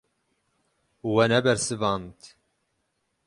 [1.13, 2.17] We nebersivand.